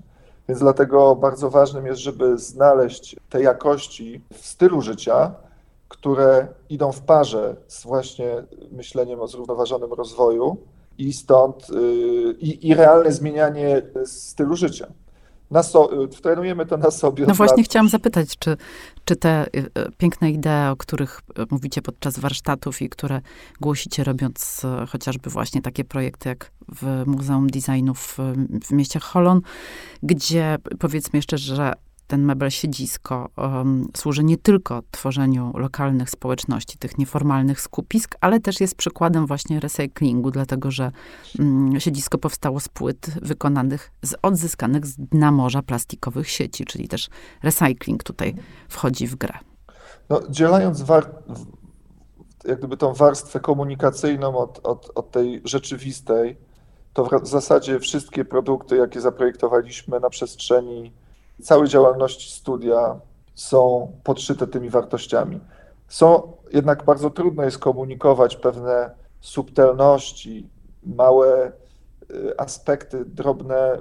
[0.49, 5.35] Więc dlatego bardzo ważnym jest, żeby znaleźć te jakości w stylu życia,
[5.89, 10.57] które idą w parze z właśnie myśleniem o zrównoważonym rozwoju
[10.99, 11.75] i stąd y,
[12.41, 14.87] i, i realne zmienianie stylu życia.
[15.51, 17.27] Na so, trenujemy to na sobie.
[17.27, 17.67] No właśnie lat.
[17.67, 18.57] chciałam zapytać, czy,
[19.05, 23.21] czy te y, piękne idee, o których mówicie podczas warsztatów i które
[23.61, 28.19] głosicie robiąc chociażby właśnie takie projekty jak w Muzeum Designu w,
[28.65, 29.41] w mieście Holon,
[30.03, 31.73] gdzie powiedzmy jeszcze, że
[32.15, 38.61] ten mebel siedzisko um, służy nie tylko tworzeniu lokalnych społeczności, tych nieformalnych skupisk, ale też
[38.61, 40.93] jest przykładem właśnie recyklingu, dlatego że
[41.39, 47.09] um, siedzisko powstało z płyt wykonanych z odzyskanych z dna morza plastikowych sieci, czyli też
[47.43, 48.35] recycling tutaj
[48.69, 49.35] wchodzi w grę.
[50.11, 51.23] No, dzielając war-
[52.45, 56.37] jak gdyby tą warstwę komunikacyjną od, od, od tej rzeczywistej,
[56.93, 60.93] to w zasadzie wszystkie produkty, jakie zaprojektowaliśmy na przestrzeni
[61.43, 63.01] całej działalności studia
[63.35, 65.41] są podszyte tymi wartościami.
[65.89, 70.49] Są jednak bardzo trudno jest komunikować pewne subtelności,
[70.83, 71.53] małe
[72.11, 73.79] y, aspekty, drobne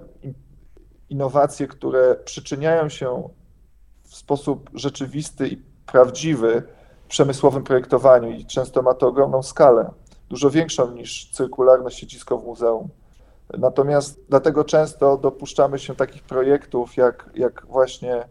[1.10, 3.30] innowacje, które przyczyniają się
[4.04, 6.63] w sposób rzeczywisty i prawdziwy
[7.06, 9.92] w przemysłowym projektowaniu i często ma to ogromną skalę,
[10.30, 12.89] dużo większą niż cyrkularne siedzisko w muzeum.
[13.58, 18.26] Natomiast dlatego często dopuszczamy się takich projektów, jak, jak właśnie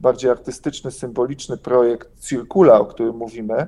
[0.00, 3.66] bardziej artystyczny, symboliczny projekt Circula, o którym mówimy,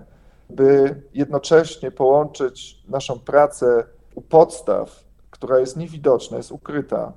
[0.51, 3.85] by jednocześnie połączyć naszą pracę
[4.15, 7.13] u podstaw, która jest niewidoczna, jest ukryta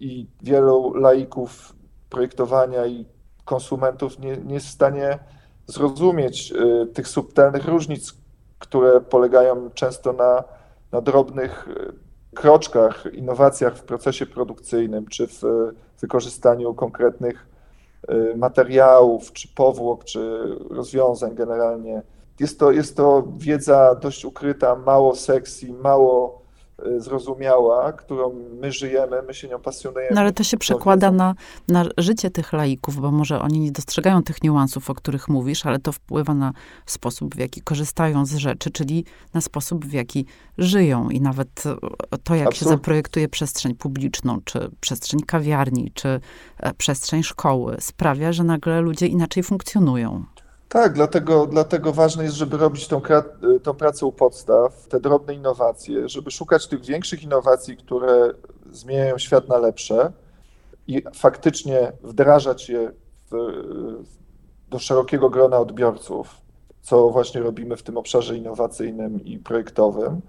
[0.00, 1.72] i wielu laików
[2.10, 3.06] projektowania i
[3.44, 5.18] konsumentów nie, nie jest w stanie
[5.66, 8.14] zrozumieć y, tych subtelnych różnic,
[8.58, 10.44] które polegają często na,
[10.92, 15.42] na drobnych y, kroczkach, innowacjach w procesie produkcyjnym, czy w
[16.00, 17.46] wykorzystaniu konkretnych
[18.10, 22.02] y, materiałów, czy powłok, czy rozwiązań generalnie.
[22.40, 26.42] Jest to, jest to wiedza dość ukryta, mało sexy, mało
[26.96, 30.14] zrozumiała, którą my żyjemy, my się nią pasjonujemy.
[30.14, 31.34] No ale to się przekłada na,
[31.68, 35.78] na życie tych laików, bo może oni nie dostrzegają tych niuansów, o których mówisz, ale
[35.78, 36.52] to wpływa na
[36.86, 40.26] sposób, w jaki korzystają z rzeczy, czyli na sposób, w jaki
[40.58, 41.62] żyją i nawet
[42.24, 46.20] to, jak się zaprojektuje przestrzeń publiczną, czy przestrzeń kawiarni, czy
[46.58, 50.24] e, przestrzeń szkoły, sprawia, że nagle ludzie inaczej funkcjonują.
[50.72, 53.00] Tak, dlatego, dlatego ważne jest, żeby robić tą,
[53.62, 58.34] tą pracę u podstaw, te drobne innowacje, żeby szukać tych większych innowacji, które
[58.70, 60.12] zmieniają świat na lepsze
[60.86, 62.92] i faktycznie wdrażać je
[63.30, 63.34] w,
[64.68, 66.40] do szerokiego grona odbiorców,
[66.82, 70.20] co właśnie robimy w tym obszarze innowacyjnym i projektowym,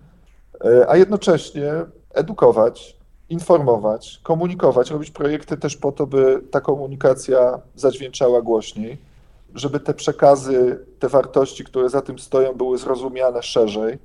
[0.87, 1.73] a jednocześnie
[2.13, 2.97] edukować,
[3.29, 9.10] informować, komunikować, robić projekty też po to, by ta komunikacja zadźwięczała głośniej
[9.55, 13.97] żeby te przekazy, te wartości, które za tym stoją, były zrozumiane szerzej,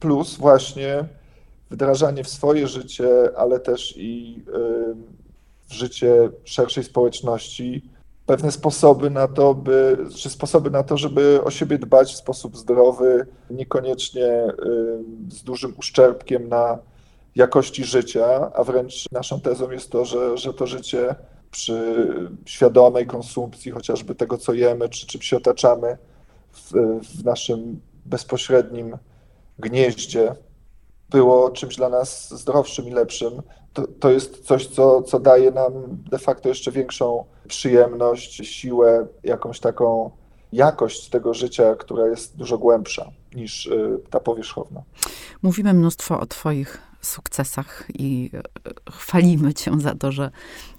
[0.00, 1.04] plus właśnie
[1.70, 4.44] wdrażanie w swoje życie, ale też i
[5.68, 7.82] w życie szerszej społeczności
[8.28, 12.56] pewne sposoby na to, by, czy sposoby na to, żeby o siebie dbać w sposób
[12.56, 14.52] zdrowy, niekoniecznie y,
[15.28, 16.78] z dużym uszczerbkiem na
[17.34, 21.14] jakości życia, a wręcz naszą tezą jest to, że, że to życie
[21.50, 22.06] przy
[22.46, 25.98] świadomej konsumpcji chociażby tego, co jemy, czy czym się otaczamy
[26.52, 28.96] w, w naszym bezpośrednim
[29.58, 30.34] gnieździe,
[31.10, 35.72] było czymś dla nas zdrowszym i lepszym, to, to jest coś, co, co daje nam
[36.10, 40.10] de facto jeszcze większą przyjemność, siłę, jakąś taką
[40.52, 44.82] jakość tego życia, która jest dużo głębsza niż y, ta powierzchowna.
[45.42, 50.30] Mówimy mnóstwo o Twoich sukcesach i e, chwalimy Cię za to, że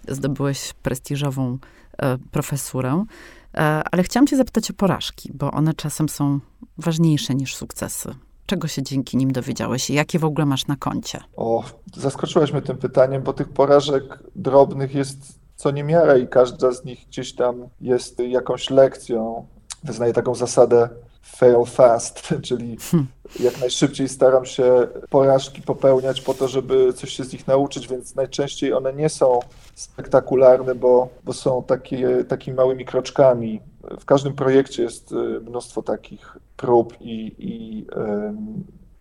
[0.08, 1.58] zdobyłeś prestiżową
[1.98, 3.06] e, profesurę.
[3.54, 3.60] E,
[3.92, 6.40] ale chciałam Cię zapytać o porażki, bo one czasem są
[6.78, 8.16] ważniejsze niż sukcesy.
[8.46, 11.20] Czego się dzięki nim dowiedziałeś i jakie w ogóle masz na koncie?
[11.36, 11.64] O,
[11.96, 17.06] zaskoczyłaś mnie tym pytaniem, bo tych porażek drobnych jest co niemiara i każda z nich
[17.08, 19.48] gdzieś tam jest jakąś lekcją.
[19.84, 20.90] Wyznaję taką zasadę
[21.36, 23.08] fail fast, czyli hmm.
[23.40, 28.16] jak najszybciej staram się porażki popełniać po to, żeby coś się z nich nauczyć, więc
[28.16, 29.40] najczęściej one nie są
[29.76, 33.62] spektakularne, bo, bo są takie, takimi małymi kroczkami.
[34.00, 37.86] W każdym projekcie jest y, mnóstwo takich prób i, i,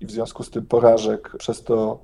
[0.01, 1.99] i w związku z tym porażek, przez to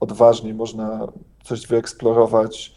[0.00, 1.08] odważniej można
[1.44, 2.74] coś wyeksplorować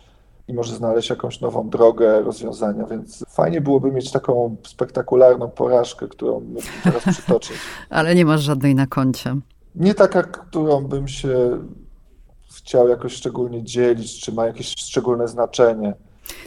[0.48, 6.40] i może znaleźć jakąś nową drogę rozwiązania, więc fajnie byłoby mieć taką spektakularną porażkę, którą
[6.40, 7.58] mógłbym teraz przytoczyć.
[7.90, 9.36] Ale nie masz żadnej na koncie.
[9.76, 11.60] Nie taka, którą bym się
[12.58, 15.94] chciał jakoś szczególnie dzielić, czy ma jakieś szczególne znaczenie.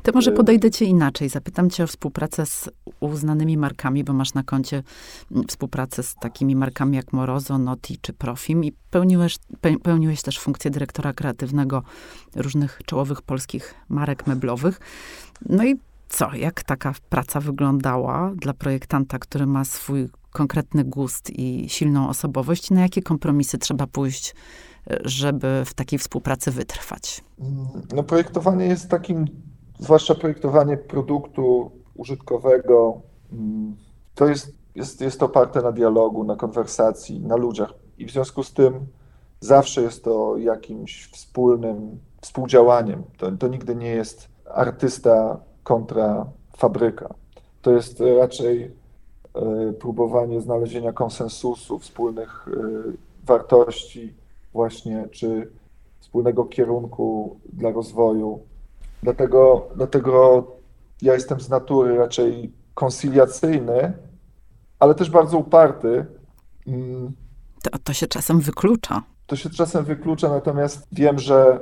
[0.02, 1.28] To może y, podejdę cię inaczej.
[1.28, 4.82] Zapytam cię o współpracę z uznanymi markami, bo masz na koncie
[5.30, 9.38] mm, współpracę z takimi markami jak Morozo, Noti czy Profim i pełniłeś,
[9.82, 11.82] pełniłeś też funkcję dyrektora kreatywnego
[12.36, 14.80] różnych czołowych polskich marek meblowych.
[15.48, 15.76] No i
[16.08, 22.70] co, jak taka praca wyglądała dla projektanta, który ma swój konkretny gust i silną osobowość?
[22.70, 24.34] Na jakie kompromisy trzeba pójść,
[25.04, 27.24] żeby w takiej współpracy wytrwać?
[27.94, 29.26] No, projektowanie jest takim
[29.80, 33.00] zwłaszcza projektowanie produktu użytkowego,
[33.32, 33.76] mm,
[34.14, 37.74] to jest, jest, jest oparte na dialogu, na konwersacji, na ludziach.
[37.98, 38.86] I w związku z tym
[39.40, 43.02] zawsze jest to jakimś wspólnym współdziałaniem.
[43.18, 47.14] To, to nigdy nie jest artysta kontra fabryka.
[47.62, 54.14] To jest raczej y, próbowanie znalezienia konsensusu, wspólnych y, wartości,
[54.52, 55.50] właśnie, czy
[56.00, 58.40] wspólnego kierunku dla rozwoju
[59.02, 60.46] Dlatego, dlatego
[61.02, 63.92] ja jestem z natury raczej koncyliacyjny,
[64.78, 66.06] ale też bardzo uparty.
[66.66, 67.12] Mm.
[67.62, 69.02] To, to się czasem wyklucza.
[69.26, 71.60] To się czasem wyklucza, natomiast wiem, że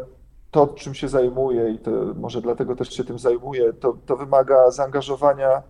[0.50, 4.70] to, czym się zajmuję, i to może dlatego też się tym zajmuję, to, to wymaga
[4.70, 5.62] zaangażowania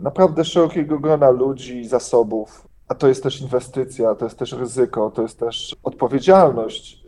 [0.00, 2.68] naprawdę szerokiego grona ludzi zasobów.
[2.88, 7.06] A to jest też inwestycja, to jest też ryzyko, to jest też odpowiedzialność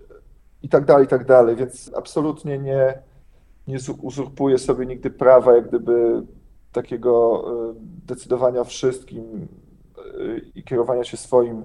[0.62, 1.57] i tak dalej, i tak dalej.
[1.57, 2.98] Więc absolutnie nie,
[3.68, 6.22] nie uzurpuje sobie nigdy prawa, jak gdyby
[6.72, 7.74] takiego e,
[8.07, 9.48] decydowania o wszystkim
[9.98, 11.64] e, i kierowania się swoim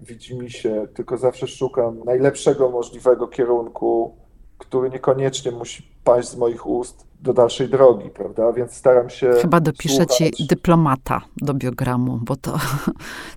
[0.00, 4.16] widzimisię, tylko zawsze szukam najlepszego możliwego kierunku,
[4.58, 8.52] który niekoniecznie musi paść z moich ust do dalszej drogi, prawda?
[8.52, 9.32] Więc staram się.
[9.42, 12.58] Chyba dopiszę ci dyplomata do biogramu, bo to,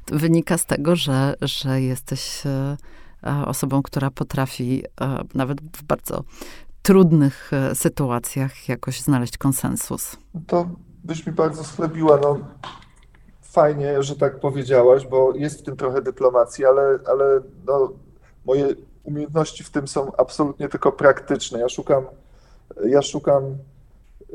[0.05, 2.77] to wynika z tego, że, że jesteś e,
[3.45, 4.83] osobą, która potrafi
[5.33, 6.23] nawet w bardzo
[6.87, 10.17] trudnych e, sytuacjach jakoś znaleźć konsensus?
[10.47, 10.69] To
[11.03, 12.19] byś mi bardzo schlebiła.
[12.23, 12.39] No,
[13.41, 17.93] fajnie, że tak powiedziałaś, bo jest w tym trochę dyplomacji, ale, ale no,
[18.45, 18.67] moje
[19.03, 21.59] umiejętności w tym są absolutnie tylko praktyczne.
[21.59, 22.05] Ja szukam,
[22.85, 23.43] ja szukam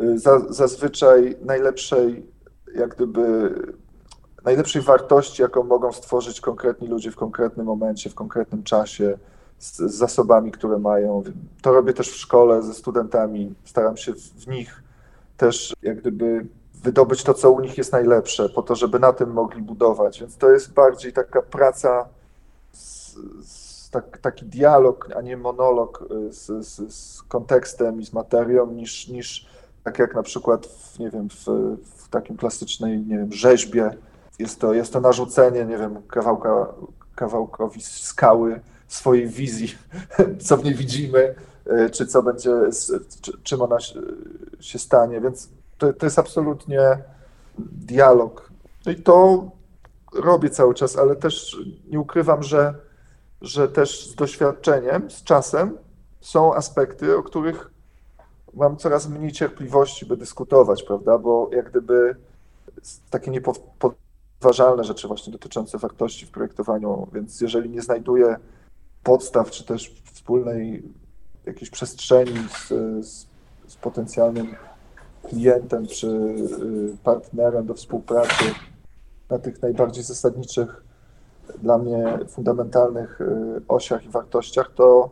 [0.03, 2.27] y, za, zazwyczaj najlepszej,
[2.75, 3.55] jak gdyby,
[4.45, 9.19] najlepszej wartości, jaką mogą stworzyć konkretni ludzie w konkretnym momencie, w konkretnym czasie
[9.63, 11.23] z, z zasobami, które mają.
[11.63, 13.55] To robię też w szkole ze studentami.
[13.65, 14.83] Staram się w nich
[15.37, 19.31] też jak gdyby wydobyć to, co u nich jest najlepsze, po to, żeby na tym
[19.31, 20.21] mogli budować.
[20.21, 22.09] Więc to jest bardziej taka praca,
[22.73, 28.13] z, z, tak, taki dialog, a nie monolog y, z, z, z, kontekstem i z
[28.13, 29.47] materią, niż, niż
[29.85, 31.47] tak jak na przykład w, nie wiem, w,
[31.85, 33.91] w takim klasycznej nie wiem, rzeźbie.
[34.39, 36.67] Jest to, jest to narzucenie, nie wiem, kawałka,
[37.15, 38.61] kawałkowi skały
[38.95, 39.75] swojej wizji,
[40.47, 41.35] co w niej widzimy,
[41.67, 42.51] e, czy co będzie,
[43.23, 43.77] czy, czym ona
[44.61, 46.99] się stanie, więc to, to jest absolutnie
[47.59, 48.51] dialog.
[48.87, 49.45] No i to
[50.15, 51.57] robię cały czas, ale też
[51.91, 52.75] nie ukrywam, że,
[53.41, 55.79] że też z doświadczeniem, z czasem
[56.21, 57.71] są aspekty, o których
[58.55, 61.19] mam coraz mniej cierpliwości, by dyskutować, prawda?
[61.19, 62.17] Bo jak gdyby
[63.11, 68.37] takie niepodważalne rzeczy właśnie dotyczące wartości w projektowaniu, więc jeżeli nie znajduję
[69.03, 70.83] podstaw, czy też wspólnej
[71.47, 72.69] jakiejś przestrzeni z,
[73.07, 73.27] z,
[73.67, 74.55] z potencjalnym
[75.23, 78.45] klientem czy y, partnerem do współpracy
[79.31, 80.85] na tych najbardziej zasadniczych
[81.63, 85.11] dla mnie fundamentalnych y, osiach i wartościach, to,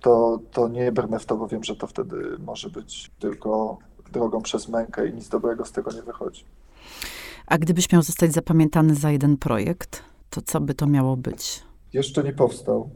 [0.00, 3.78] to, to nie brnę w to, bo wiem, że to wtedy może być tylko
[4.12, 6.44] drogą przez mękę i nic dobrego z tego nie wychodzi.
[7.46, 11.62] A gdybyś miał zostać zapamiętany za jeden projekt, to co by to miało być?
[11.92, 12.90] Jeszcze nie powstał.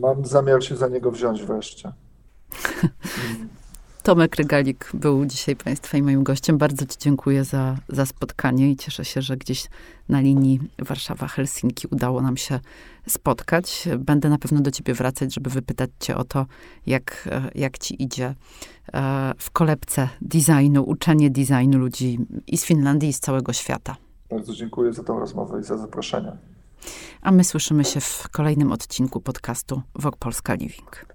[0.00, 1.92] Mam zamiar się za niego wziąć wreszcie.
[4.04, 6.58] Tomek Rygalik był dzisiaj Państwa i moim gościem.
[6.58, 9.68] Bardzo Ci dziękuję za, za spotkanie i cieszę się, że gdzieś
[10.08, 12.60] na linii Warszawa-Helsinki udało nam się
[13.08, 13.88] spotkać.
[13.98, 16.46] Będę na pewno do Ciebie wracać, żeby wypytać Cię o to,
[16.86, 18.34] jak, jak Ci idzie
[18.92, 23.96] e, w kolebce designu, uczenie designu ludzi i z Finlandii, i z całego świata.
[24.30, 26.36] Bardzo dziękuję za tę rozmowę i za zaproszenie.
[27.22, 31.06] A my słyszymy się w kolejnym odcinku podcastu Wok Polska Living.